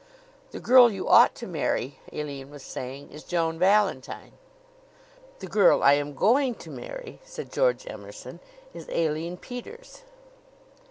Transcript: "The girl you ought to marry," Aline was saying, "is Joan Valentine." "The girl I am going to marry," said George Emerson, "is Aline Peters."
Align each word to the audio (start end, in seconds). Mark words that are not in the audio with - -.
"The 0.49 0.59
girl 0.59 0.91
you 0.91 1.07
ought 1.07 1.35
to 1.35 1.45
marry," 1.45 1.99
Aline 2.11 2.49
was 2.49 2.63
saying, 2.63 3.11
"is 3.11 3.21
Joan 3.23 3.59
Valentine." 3.59 4.31
"The 5.37 5.45
girl 5.45 5.83
I 5.83 5.93
am 5.93 6.15
going 6.15 6.55
to 6.55 6.71
marry," 6.71 7.19
said 7.23 7.51
George 7.51 7.85
Emerson, 7.87 8.39
"is 8.73 8.89
Aline 8.89 9.37
Peters." 9.37 10.01